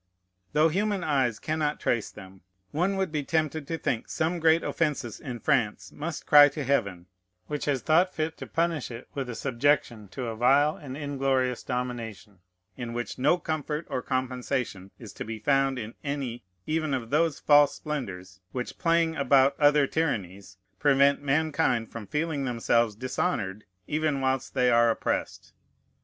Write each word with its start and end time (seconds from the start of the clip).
Though 0.53 0.69
human 0.69 1.03
eyes 1.03 1.37
cannot 1.37 1.79
trace 1.79 2.09
them, 2.09 2.41
one 2.71 2.97
would 2.97 3.11
be 3.11 3.21
tempted 3.23 3.67
to 3.67 3.77
think 3.77 4.09
some 4.09 4.39
great 4.39 4.63
offences 4.63 5.19
in 5.19 5.39
France 5.41 5.91
must 5.91 6.25
cry 6.25 6.49
to 6.49 6.63
Heaven, 6.63 7.05
which 7.45 7.65
has 7.65 7.83
thought 7.83 8.11
fit 8.11 8.35
to 8.37 8.47
punish 8.47 8.89
it 8.89 9.07
with 9.13 9.29
a 9.29 9.35
subjection 9.35 10.07
to 10.07 10.25
a 10.25 10.35
vile 10.35 10.75
and 10.75 10.97
inglorious 10.97 11.61
domination, 11.61 12.39
in 12.75 12.93
which 12.93 13.19
no 13.19 13.37
comfort 13.37 13.85
or 13.91 14.01
compensation 14.01 14.89
is 14.97 15.13
to 15.13 15.23
be 15.23 15.37
found 15.37 15.77
in 15.77 15.93
any 16.03 16.43
even 16.65 16.95
of 16.95 17.11
those 17.11 17.39
false 17.39 17.75
splendors 17.75 18.39
which, 18.53 18.79
playing 18.79 19.15
about 19.15 19.53
other 19.59 19.85
tyrannies, 19.85 20.57
prevent 20.79 21.21
mankind 21.21 21.91
from 21.91 22.07
feeling 22.07 22.43
themselves 22.45 22.95
dishonored 22.95 23.65
even 23.85 24.19
whilst 24.19 24.55
they 24.55 24.71
are 24.71 24.89
oppressed. 24.89 25.53